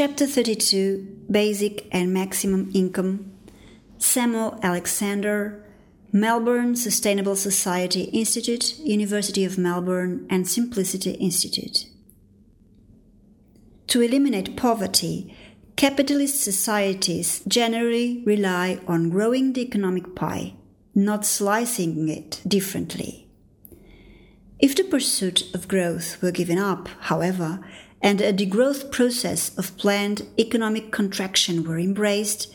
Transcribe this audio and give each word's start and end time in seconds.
Chapter 0.00 0.26
32 0.26 1.26
Basic 1.30 1.86
and 1.92 2.10
Maximum 2.10 2.70
Income 2.72 3.32
Samuel 3.98 4.58
Alexander, 4.62 5.62
Melbourne 6.10 6.74
Sustainable 6.74 7.36
Society 7.36 8.04
Institute, 8.04 8.78
University 8.78 9.44
of 9.44 9.58
Melbourne, 9.58 10.26
and 10.30 10.48
Simplicity 10.48 11.10
Institute. 11.10 11.84
To 13.88 14.00
eliminate 14.00 14.56
poverty, 14.56 15.36
capitalist 15.76 16.42
societies 16.42 17.42
generally 17.46 18.22
rely 18.24 18.80
on 18.88 19.10
growing 19.10 19.52
the 19.52 19.60
economic 19.60 20.14
pie, 20.16 20.54
not 20.94 21.26
slicing 21.26 22.08
it 22.08 22.40
differently. 22.48 23.28
If 24.58 24.74
the 24.76 24.84
pursuit 24.84 25.54
of 25.54 25.68
growth 25.68 26.22
were 26.22 26.30
given 26.30 26.56
up, 26.56 26.88
however, 27.00 27.60
and 28.00 28.20
a 28.20 28.32
degrowth 28.32 28.90
process 28.90 29.56
of 29.58 29.76
planned 29.76 30.26
economic 30.38 30.90
contraction 30.90 31.64
were 31.64 31.78
embraced, 31.78 32.52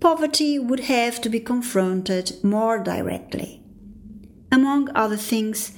poverty 0.00 0.58
would 0.58 0.80
have 0.80 1.20
to 1.22 1.28
be 1.28 1.40
confronted 1.40 2.42
more 2.44 2.78
directly. 2.78 3.62
Among 4.52 4.94
other 4.94 5.16
things, 5.16 5.72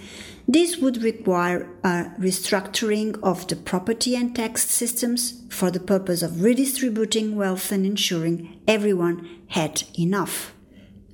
this 0.49 0.77
would 0.77 1.03
require 1.03 1.69
a 1.83 2.13
restructuring 2.19 3.19
of 3.23 3.47
the 3.49 3.57
property 3.57 4.15
and 4.15 4.35
tax 4.35 4.69
systems 4.69 5.43
for 5.51 5.71
the 5.71 5.81
purpose 5.81 6.23
of 6.23 6.43
redistributing 6.43 7.37
wealth 7.37 7.73
and 7.73 7.87
ensuring 7.87 8.61
everyone 8.69 9.29
had 9.49 9.83
enough. 9.99 10.53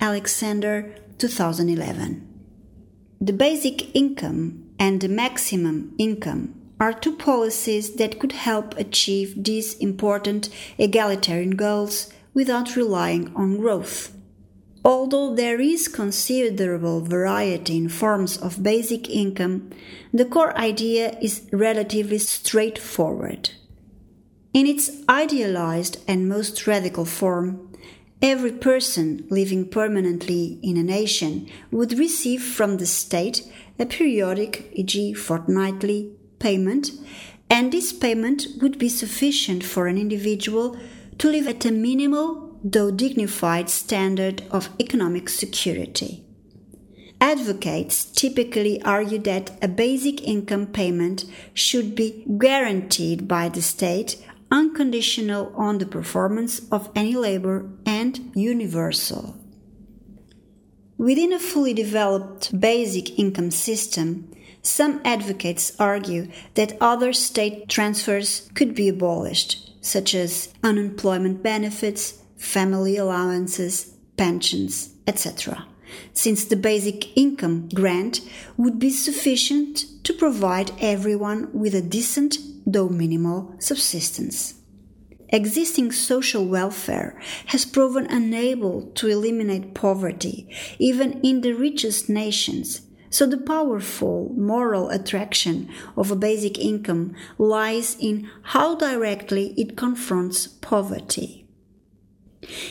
Alexander, 0.01 0.95
2011. 1.19 2.29
The 3.21 3.33
basic 3.33 3.95
income 3.95 4.71
and 4.79 5.01
the 5.01 5.09
maximum 5.09 5.95
income 5.99 6.62
are 6.83 6.93
two 6.93 7.15
policies 7.15 7.95
that 7.95 8.19
could 8.19 8.33
help 8.33 8.77
achieve 8.77 9.45
these 9.45 9.75
important 9.75 10.49
egalitarian 10.79 11.53
goals 11.53 12.13
without 12.35 12.75
relying 12.75 13.33
on 13.37 13.57
growth. 13.57 14.13
Although 14.85 15.33
there 15.37 15.61
is 15.61 15.87
considerable 15.87 17.01
variety 17.01 17.77
in 17.77 17.89
forms 17.89 18.37
of 18.37 18.65
basic 18.65 19.09
income, 19.09 19.71
the 20.13 20.25
core 20.25 20.59
idea 20.59 21.17
is 21.21 21.49
relatively 21.53 22.19
straightforward. 22.19 23.51
In 24.53 24.67
its 24.67 24.91
idealized 25.09 25.99
and 26.09 26.29
most 26.29 26.67
radical 26.67 27.05
form, 27.05 27.73
every 28.21 28.51
person 28.51 29.25
living 29.31 29.69
permanently 29.69 30.59
in 30.65 30.77
a 30.77 30.83
nation 30.83 31.49
would 31.71 31.97
receive 31.97 32.43
from 32.43 32.79
the 32.79 32.87
state 32.87 33.49
a 33.79 33.87
periodic, 33.87 34.69
e.g., 34.73 35.15
fortnightly, 35.15 36.17
payment, 36.43 36.91
and 37.49 37.73
this 37.73 37.93
payment 37.93 38.47
would 38.61 38.79
be 38.79 38.89
sufficient 38.89 39.63
for 39.63 39.87
an 39.87 39.97
individual 39.97 40.77
to 41.19 41.31
live 41.31 41.47
at 41.47 41.65
a 41.65 41.71
minimal 41.71 42.59
though 42.65 42.91
dignified 42.91 43.69
standard 43.69 44.43
of 44.51 44.69
economic 44.79 45.29
security. 45.29 46.25
Advocates 47.21 48.05
typically 48.05 48.83
argue 48.83 49.19
that 49.19 49.51
a 49.63 49.69
basic 49.69 50.23
income 50.23 50.67
payment 50.67 51.25
should 51.55 51.95
be 51.95 52.25
guaranteed 52.39 53.29
by 53.29 53.49
the 53.49 53.63
state, 53.63 54.17
unconditional 54.51 55.53
on 55.57 55.79
the 55.79 55.87
performance 55.87 56.61
of 56.71 56.91
any 56.97 57.15
labor, 57.15 57.71
and 57.87 58.33
universal. 58.35 59.37
Within 60.99 61.33
a 61.33 61.39
fully 61.39 61.75
developed 61.75 62.59
basic 62.59 63.19
income 63.19 63.51
system, 63.51 64.32
some 64.63 65.01
advocates 65.05 65.73
argue 65.79 66.29
that 66.55 66.77
other 66.81 67.13
state 67.13 67.69
transfers 67.69 68.49
could 68.55 68.75
be 68.75 68.89
abolished, 68.89 69.73
such 69.85 70.15
as 70.15 70.55
unemployment 70.63 71.43
benefits, 71.43 72.23
family 72.37 72.97
allowances, 72.97 73.97
pensions, 74.17 74.95
etc., 75.07 75.67
since 76.15 76.45
the 76.45 76.57
basic 76.57 77.15
income 77.19 77.69
grant 77.75 78.21
would 78.57 78.79
be 78.79 78.89
sufficient 78.89 79.85
to 80.05 80.13
provide 80.13 80.71
everyone 80.81 81.51
with 81.53 81.75
a 81.75 81.83
decent, 81.83 82.39
though 82.65 82.89
minimal, 82.89 83.55
subsistence. 83.59 84.55
Existing 85.29 85.91
social 85.93 86.45
welfare 86.45 87.21
has 87.47 87.65
proven 87.65 88.07
unable 88.07 88.83
to 88.93 89.09
eliminate 89.09 89.75
poverty, 89.75 90.49
even 90.79 91.21
in 91.23 91.41
the 91.41 91.53
richest 91.53 92.09
nations, 92.09 92.83
so 93.13 93.27
the 93.27 93.37
powerful 93.37 94.33
moral 94.35 94.89
attraction 94.89 95.69
of 95.99 96.11
a 96.11 96.17
basic 96.17 96.59
income 96.59 97.15
lies 97.37 97.95
in 98.01 98.31
how 98.43 98.75
directly 98.75 99.53
it 99.59 99.77
confronts 99.77 100.47
poverty. 100.47 101.45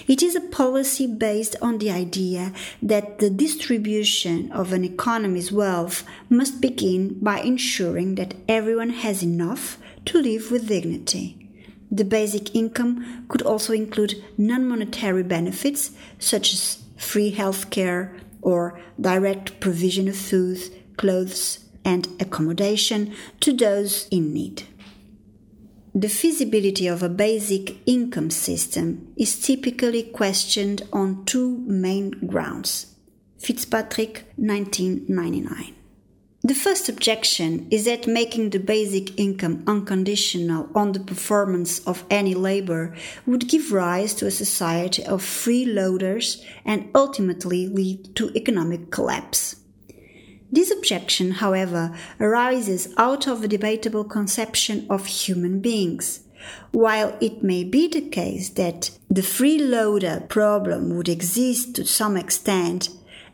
It 0.07 0.23
is 0.23 0.35
a 0.35 0.41
policy 0.41 1.05
based 1.05 1.55
on 1.61 1.77
the 1.77 1.91
idea 1.91 2.53
that 2.81 3.19
the 3.19 3.29
distribution 3.29 4.51
of 4.51 4.73
an 4.73 4.83
economy's 4.83 5.51
wealth 5.51 6.03
must 6.27 6.59
begin 6.59 7.19
by 7.21 7.39
ensuring 7.41 8.15
that 8.15 8.33
everyone 8.49 8.89
has 8.89 9.21
enough 9.21 9.77
to 10.05 10.19
live 10.19 10.49
with 10.49 10.67
dignity. 10.67 11.37
The 11.91 12.03
basic 12.03 12.55
income 12.55 13.27
could 13.29 13.43
also 13.43 13.73
include 13.73 14.23
non 14.39 14.67
monetary 14.67 15.23
benefits 15.23 15.91
such 16.17 16.51
as 16.51 16.81
free 16.97 17.29
health 17.29 17.69
care 17.69 18.11
or 18.41 18.79
direct 18.99 19.59
provision 19.59 20.07
of 20.07 20.15
food, 20.15 20.59
clothes, 20.97 21.65
and 21.83 22.07
accommodation 22.19 23.13
to 23.39 23.53
those 23.53 24.07
in 24.09 24.33
need. 24.33 24.63
The 25.93 26.07
feasibility 26.07 26.87
of 26.87 27.03
a 27.03 27.09
basic 27.09 27.85
income 27.85 28.29
system 28.29 29.13
is 29.17 29.41
typically 29.41 30.03
questioned 30.03 30.83
on 30.93 31.25
two 31.25 31.57
main 31.67 32.11
grounds. 32.27 32.95
Fitzpatrick, 33.37 34.25
1999. 34.37 35.75
The 36.51 36.59
first 36.59 36.89
objection 36.89 37.65
is 37.71 37.85
that 37.85 38.07
making 38.07 38.49
the 38.49 38.59
basic 38.59 39.17
income 39.17 39.63
unconditional 39.65 40.67
on 40.75 40.91
the 40.91 40.99
performance 40.99 41.79
of 41.87 42.03
any 42.09 42.33
labor 42.33 42.93
would 43.25 43.47
give 43.47 43.71
rise 43.71 44.13
to 44.15 44.27
a 44.27 44.31
society 44.31 45.01
of 45.05 45.21
freeloaders 45.21 46.43
and 46.65 46.89
ultimately 46.93 47.69
lead 47.69 48.13
to 48.17 48.35
economic 48.35 48.91
collapse. 48.91 49.61
This 50.51 50.71
objection, 50.71 51.31
however, 51.31 51.95
arises 52.19 52.93
out 52.97 53.29
of 53.29 53.41
a 53.41 53.47
debatable 53.47 54.03
conception 54.03 54.85
of 54.89 55.05
human 55.05 55.61
beings. 55.61 56.19
While 56.73 57.15
it 57.21 57.43
may 57.43 57.63
be 57.63 57.87
the 57.87 58.01
case 58.01 58.49
that 58.49 58.91
the 59.09 59.21
freeloader 59.21 60.27
problem 60.27 60.97
would 60.97 61.07
exist 61.07 61.75
to 61.75 61.85
some 61.85 62.17
extent, 62.17 62.89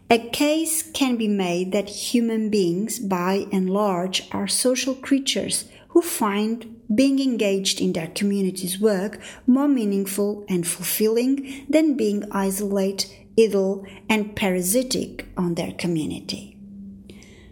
a 0.09 0.29
case 0.29 0.89
can 0.91 1.17
be 1.17 1.27
made 1.27 1.73
that 1.73 1.89
human 1.89 2.49
beings, 2.49 2.97
by 2.97 3.45
and 3.51 3.69
large, 3.69 4.27
are 4.31 4.47
social 4.47 4.95
creatures 4.95 5.65
who 5.89 6.01
find 6.01 6.79
being 6.93 7.19
engaged 7.19 7.81
in 7.81 7.91
their 7.91 8.07
community's 8.07 8.79
work 8.79 9.19
more 9.45 9.67
meaningful 9.67 10.45
and 10.47 10.65
fulfilling 10.65 11.65
than 11.69 11.97
being 11.97 12.23
isolated, 12.31 13.11
idle, 13.37 13.85
and 14.09 14.33
parasitic 14.35 15.27
on 15.35 15.55
their 15.55 15.73
community. 15.73 16.57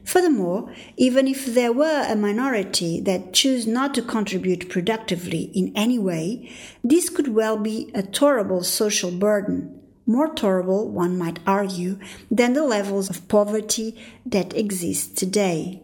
Furthermore, 0.05 0.71
even 0.95 1.27
if 1.27 1.45
there 1.45 1.73
were 1.73 2.05
a 2.07 2.15
minority 2.15 3.01
that 3.01 3.33
choose 3.33 3.67
not 3.67 3.93
to 3.95 4.01
contribute 4.01 4.69
productively 4.69 5.51
in 5.53 5.73
any 5.75 5.99
way, 5.99 6.49
this 6.83 7.09
could 7.09 7.29
well 7.29 7.57
be 7.57 7.91
a 7.93 8.03
tolerable 8.03 8.63
social 8.63 9.11
burden, 9.11 9.81
more 10.05 10.33
tolerable, 10.33 10.89
one 10.89 11.17
might 11.17 11.39
argue, 11.47 11.99
than 12.29 12.53
the 12.53 12.63
levels 12.63 13.09
of 13.09 13.27
poverty 13.27 13.95
that 14.25 14.55
exist 14.55 15.17
today. 15.17 15.81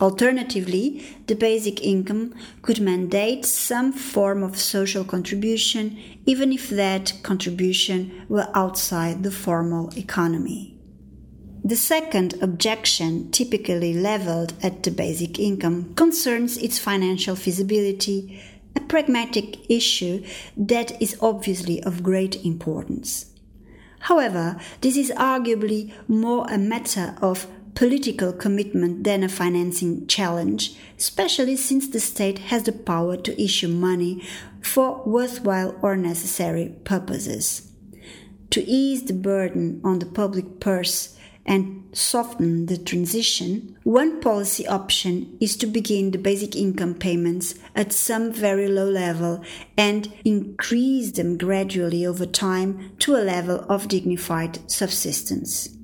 Alternatively, 0.00 1.06
the 1.26 1.34
basic 1.34 1.82
income 1.82 2.34
could 2.62 2.80
mandate 2.80 3.44
some 3.44 3.92
form 3.92 4.42
of 4.42 4.58
social 4.58 5.04
contribution, 5.04 5.98
even 6.24 6.52
if 6.52 6.70
that 6.70 7.12
contribution 7.22 8.24
were 8.28 8.48
outside 8.54 9.22
the 9.22 9.30
formal 9.30 9.90
economy. 9.98 10.78
The 11.62 11.76
second 11.76 12.42
objection, 12.42 13.30
typically 13.30 13.92
leveled 13.92 14.54
at 14.62 14.82
the 14.82 14.90
basic 14.90 15.38
income, 15.38 15.92
concerns 15.94 16.56
its 16.56 16.78
financial 16.78 17.36
feasibility, 17.36 18.40
a 18.76 18.80
pragmatic 18.80 19.70
issue 19.70 20.24
that 20.56 21.00
is 21.00 21.16
obviously 21.20 21.82
of 21.82 22.02
great 22.02 22.44
importance. 22.44 23.26
However, 24.00 24.58
this 24.80 24.96
is 24.96 25.12
arguably 25.16 25.92
more 26.08 26.46
a 26.48 26.58
matter 26.58 27.14
of 27.20 27.46
political 27.74 28.32
commitment 28.32 29.04
than 29.04 29.22
a 29.22 29.28
financing 29.28 30.06
challenge, 30.06 30.76
especially 30.98 31.56
since 31.56 31.88
the 31.88 32.00
state 32.00 32.38
has 32.38 32.64
the 32.64 32.72
power 32.72 33.16
to 33.16 33.42
issue 33.42 33.68
money 33.68 34.22
for 34.62 35.02
worthwhile 35.04 35.76
or 35.82 35.96
necessary 35.96 36.74
purposes. 36.84 37.70
To 38.50 38.64
ease 38.64 39.04
the 39.04 39.12
burden 39.12 39.80
on 39.84 40.00
the 40.00 40.06
public 40.06 40.60
purse, 40.60 41.16
and 41.46 41.88
soften 41.92 42.66
the 42.66 42.76
transition, 42.76 43.76
one 43.82 44.20
policy 44.20 44.66
option 44.66 45.36
is 45.40 45.56
to 45.56 45.66
begin 45.66 46.10
the 46.10 46.18
basic 46.18 46.54
income 46.54 46.94
payments 46.94 47.54
at 47.74 47.92
some 47.92 48.32
very 48.32 48.68
low 48.68 48.88
level 48.88 49.42
and 49.76 50.12
increase 50.24 51.12
them 51.12 51.36
gradually 51.36 52.06
over 52.06 52.26
time 52.26 52.92
to 52.98 53.16
a 53.16 53.24
level 53.24 53.64
of 53.68 53.88
dignified 53.88 54.70
subsistence. 54.70 55.79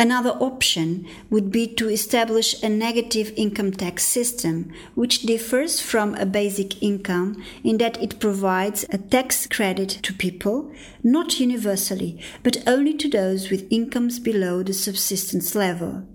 Another 0.00 0.30
option 0.30 1.06
would 1.28 1.50
be 1.50 1.66
to 1.74 1.90
establish 1.90 2.62
a 2.62 2.70
negative 2.70 3.34
income 3.36 3.70
tax 3.70 4.02
system, 4.02 4.72
which 4.94 5.20
differs 5.24 5.78
from 5.78 6.14
a 6.14 6.24
basic 6.24 6.82
income 6.82 7.44
in 7.62 7.76
that 7.76 8.02
it 8.02 8.18
provides 8.18 8.86
a 8.88 8.96
tax 8.96 9.46
credit 9.46 9.90
to 9.90 10.14
people, 10.14 10.72
not 11.02 11.38
universally, 11.38 12.18
but 12.42 12.66
only 12.66 12.94
to 12.94 13.10
those 13.10 13.50
with 13.50 13.70
incomes 13.70 14.18
below 14.18 14.62
the 14.62 14.72
subsistence 14.72 15.54
level. 15.54 16.08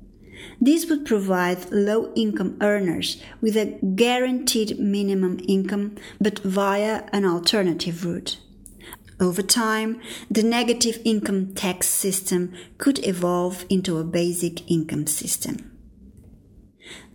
This 0.59 0.89
would 0.89 1.05
provide 1.05 1.71
low 1.71 2.11
income 2.15 2.57
earners 2.61 3.21
with 3.39 3.55
a 3.55 3.77
guaranteed 3.93 4.79
minimum 4.79 5.39
income, 5.47 5.95
but 6.19 6.39
via 6.39 7.03
an 7.13 7.23
alternative 7.23 8.03
route. 8.03 8.39
Over 9.19 9.41
time, 9.41 10.01
the 10.29 10.43
negative 10.43 10.99
income 11.05 11.53
tax 11.53 11.87
system 11.87 12.53
could 12.77 13.05
evolve 13.07 13.65
into 13.69 13.97
a 13.97 14.03
basic 14.03 14.69
income 14.69 15.07
system. 15.07 15.71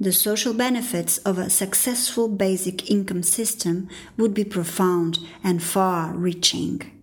The 0.00 0.12
social 0.12 0.55
benefits 0.55 1.19
of 1.19 1.38
a 1.38 1.50
successful 1.50 2.29
basic 2.29 2.91
income 2.91 3.23
system 3.23 3.88
would 4.17 4.35
be 4.35 4.44
profound 4.44 5.19
and 5.44 5.62
far 5.62 6.14
reaching. 6.14 7.00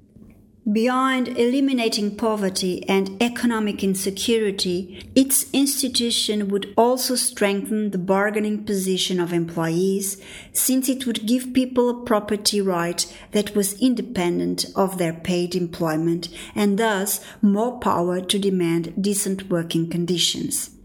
Beyond 0.70 1.30
eliminating 1.30 2.18
poverty 2.18 2.84
and 2.90 3.24
economic 3.24 3.86
insecurity, 3.86 5.10
its 5.16 5.46
institution 5.54 6.50
would 6.50 6.74
also 6.76 7.16
strengthen 7.16 7.92
the 7.92 7.98
bargaining 7.98 8.66
position 8.66 9.22
of 9.22 9.32
employees, 9.32 10.22
since 10.52 10.90
it 10.90 11.06
would 11.06 11.26
give 11.26 11.54
people 11.54 11.90
a 11.90 12.04
property 12.04 12.60
right 12.60 13.06
that 13.32 13.56
was 13.56 13.80
independent 13.80 14.66
of 14.76 14.98
their 14.98 15.14
paid 15.14 15.56
employment 15.56 16.28
and 16.54 16.78
thus 16.78 17.24
more 17.42 17.80
power 17.80 18.20
to 18.20 18.38
demand 18.38 18.94
decent 19.02 19.50
working 19.50 19.90
conditions. 19.90 20.77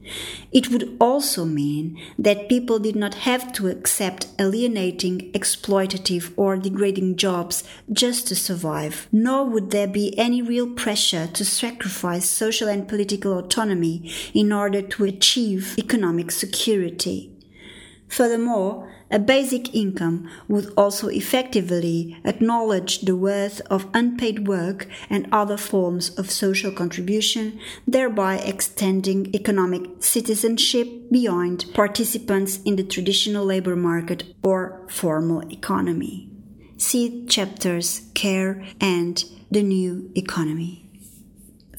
It 0.51 0.71
would 0.71 0.97
also 1.01 1.45
mean 1.45 2.01
that 2.19 2.49
people 2.49 2.79
did 2.79 2.97
not 2.97 3.15
have 3.15 3.53
to 3.55 3.69
accept 3.69 4.27
alienating, 4.39 5.33
exploitative, 5.33 6.33
or 6.37 6.57
degrading 6.57 7.17
jobs 7.17 7.65
just 7.93 8.27
to 8.29 8.37
survive, 8.37 9.09
nor 9.13 9.45
would 9.45 9.71
there 9.71 9.89
be 9.89 10.17
any 10.19 10.43
real 10.43 10.69
pressure 10.69 11.27
to 11.29 11.45
sacrifice 11.45 12.29
social 12.29 12.69
and 12.69 12.89
political 12.89 13.39
autonomy 13.39 14.13
in 14.35 14.53
order 14.53 14.83
to 14.83 15.05
achieve 15.05 15.75
economic 15.79 16.31
security. 16.31 17.33
Furthermore, 18.09 18.93
a 19.12 19.19
basic 19.19 19.75
income 19.75 20.29
would 20.49 20.73
also 20.76 21.09
effectively 21.09 22.17
acknowledge 22.25 23.03
the 23.03 23.14
worth 23.14 23.61
of 23.70 23.87
unpaid 23.93 24.49
work 24.49 24.88
and 25.11 25.29
other 25.31 25.59
forms 25.59 26.11
of 26.19 26.31
social 26.31 26.73
contribution, 26.73 27.61
thereby 27.87 28.38
extending 28.38 29.32
economic 29.35 29.82
citizenship 30.00 30.88
beyond 31.11 31.67
participants 31.75 32.61
in 32.64 32.76
the 32.76 32.82
traditional 32.82 33.44
labor 33.44 33.76
market 33.76 34.25
or 34.43 34.85
formal 34.88 35.43
economy. 35.53 36.31
See 36.79 37.26
chapters 37.26 38.11
Care 38.15 38.65
and 38.81 39.23
the 39.50 39.62
New 39.62 40.11
Economy. 40.17 40.82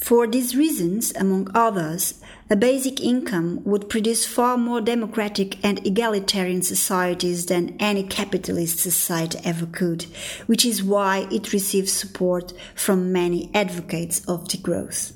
For 0.04 0.28
these 0.28 0.54
reasons, 0.54 1.14
among 1.16 1.50
others, 1.56 2.16
a 2.50 2.58
basic 2.58 3.00
income 3.00 3.62
would 3.64 3.88
produce 3.88 4.26
far 4.26 4.58
more 4.58 4.82
democratic 4.82 5.64
and 5.64 5.80
egalitarian 5.88 6.62
societies 6.62 7.46
than 7.46 7.78
any 7.80 8.04
capitalist 8.04 8.80
society 8.80 9.40
ever 9.46 9.66
could, 9.66 10.04
which 10.46 10.66
is 10.66 10.84
why 10.84 11.26
it 11.32 11.54
receives 11.54 11.94
support 11.94 12.52
from 12.76 13.14
many 13.14 13.50
advocates 13.54 14.20
of 14.26 14.44
degrowth. 14.50 15.14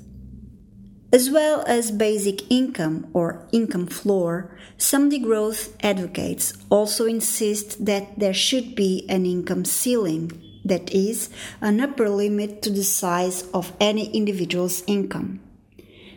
As 1.12 1.28
well 1.28 1.64
as 1.66 1.90
basic 1.90 2.50
income 2.50 3.08
or 3.12 3.46
income 3.52 3.88
floor, 3.88 4.56
some 4.78 5.10
degrowth 5.10 5.68
advocates 5.82 6.54
also 6.70 7.04
insist 7.04 7.84
that 7.84 8.18
there 8.18 8.32
should 8.32 8.74
be 8.74 9.04
an 9.10 9.26
income 9.26 9.66
ceiling 9.66 10.47
that 10.68 10.92
is, 10.92 11.30
an 11.60 11.80
upper 11.80 12.08
limit 12.08 12.62
to 12.62 12.70
the 12.70 12.84
size 12.84 13.42
of 13.52 13.72
any 13.80 14.10
individual's 14.10 14.82
income. 14.86 15.40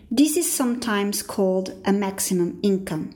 This 0.10 0.36
is 0.38 0.52
sometimes 0.52 1.24
called 1.24 1.74
a 1.86 1.94
maximum 1.94 2.60
income, 2.62 3.12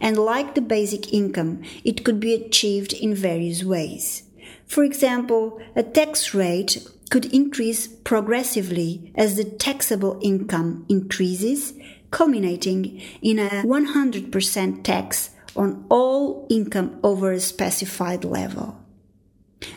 and 0.00 0.16
like 0.16 0.54
the 0.54 0.60
basic 0.60 1.12
income, 1.12 1.62
it 1.84 2.04
could 2.04 2.18
be 2.18 2.34
achieved 2.34 2.92
in 2.92 3.14
various 3.14 3.62
ways. 3.62 4.24
For 4.66 4.84
example, 4.84 5.60
a 5.76 5.82
tax 5.82 6.32
rate 6.34 6.86
could 7.10 7.26
increase 7.34 7.88
progressively 7.88 9.12
as 9.16 9.36
the 9.36 9.44
taxable 9.44 10.18
income 10.22 10.86
increases, 10.88 11.74
culminating 12.10 13.02
in 13.20 13.38
a 13.38 13.48
100% 13.64 14.82
tax 14.84 15.30
on 15.56 15.84
all 15.88 16.46
income 16.48 16.98
over 17.02 17.32
a 17.32 17.40
specified 17.40 18.24
level. 18.24 18.79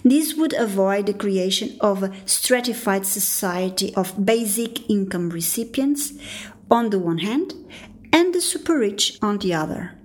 This 0.03 0.35
would 0.35 0.53
avoid 0.53 1.05
the 1.05 1.13
creation 1.13 1.77
of 1.79 2.03
a 2.03 2.13
stratified 2.25 3.05
society 3.05 3.93
of 3.95 4.25
basic 4.25 4.89
income 4.89 5.29
recipients 5.29 6.13
on 6.69 6.89
the 6.89 6.99
one 6.99 7.19
hand 7.19 7.53
and 8.11 8.33
the 8.33 8.41
super 8.41 8.77
rich 8.77 9.17
on 9.21 9.39
the 9.39 9.53
other. 9.53 9.97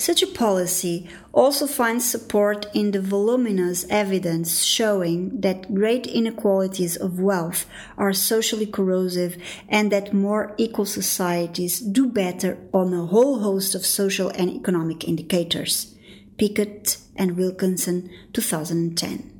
Such 0.00 0.22
a 0.22 0.26
policy 0.26 1.10
also 1.34 1.66
finds 1.66 2.10
support 2.10 2.66
in 2.72 2.92
the 2.92 3.02
voluminous 3.02 3.84
evidence 3.90 4.64
showing 4.64 5.42
that 5.42 5.74
great 5.74 6.06
inequalities 6.06 6.96
of 6.96 7.20
wealth 7.20 7.66
are 7.98 8.14
socially 8.14 8.64
corrosive 8.64 9.36
and 9.68 9.92
that 9.92 10.14
more 10.14 10.54
equal 10.56 10.86
societies 10.86 11.80
do 11.80 12.06
better 12.06 12.56
on 12.72 12.94
a 12.94 13.04
whole 13.04 13.40
host 13.40 13.74
of 13.74 13.84
social 13.84 14.30
and 14.30 14.48
economic 14.48 15.06
indicators. 15.06 15.94
Pickett 16.40 16.96
and 17.16 17.36
Wilkinson 17.36 18.08
2010. 18.32 19.30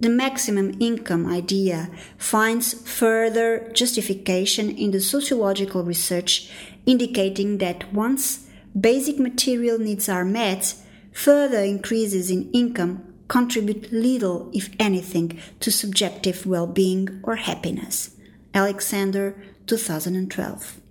The 0.00 0.08
maximum 0.08 0.76
income 0.80 1.32
idea 1.32 1.90
finds 2.18 2.74
further 2.74 3.70
justification 3.72 4.68
in 4.68 4.90
the 4.90 5.00
sociological 5.00 5.84
research 5.84 6.50
indicating 6.86 7.58
that 7.58 7.92
once 7.94 8.48
basic 8.78 9.20
material 9.20 9.78
needs 9.78 10.08
are 10.08 10.24
met, 10.24 10.74
further 11.12 11.60
increases 11.60 12.32
in 12.32 12.50
income 12.50 13.04
contribute 13.28 13.92
little, 13.92 14.50
if 14.52 14.74
anything, 14.80 15.38
to 15.60 15.70
subjective 15.70 16.44
well 16.44 16.66
being 16.66 17.20
or 17.22 17.36
happiness. 17.36 18.10
Alexander, 18.52 19.40
2012. 19.68 20.81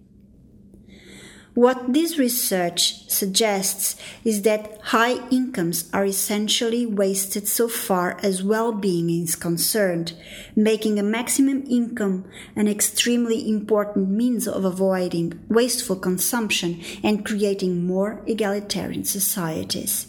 What 1.53 1.91
this 1.91 2.17
research 2.17 3.09
suggests 3.09 3.97
is 4.23 4.43
that 4.43 4.79
high 4.83 5.27
incomes 5.29 5.89
are 5.91 6.05
essentially 6.05 6.85
wasted 6.85 7.45
so 7.45 7.67
far 7.67 8.17
as 8.23 8.41
well 8.41 8.71
being 8.71 9.09
is 9.09 9.35
concerned, 9.35 10.13
making 10.55 10.97
a 10.97 11.03
maximum 11.03 11.65
income 11.69 12.23
an 12.55 12.69
extremely 12.69 13.49
important 13.49 14.09
means 14.09 14.47
of 14.47 14.63
avoiding 14.63 15.41
wasteful 15.49 15.97
consumption 15.97 16.81
and 17.03 17.25
creating 17.25 17.85
more 17.85 18.23
egalitarian 18.27 19.03
societies. 19.03 20.07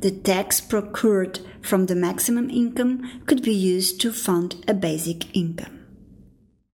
The 0.00 0.10
tax 0.10 0.60
procured 0.60 1.40
from 1.62 1.86
the 1.86 1.96
maximum 1.96 2.50
income 2.50 3.22
could 3.24 3.42
be 3.42 3.54
used 3.54 4.02
to 4.02 4.12
fund 4.12 4.62
a 4.68 4.74
basic 4.74 5.34
income. 5.34 5.83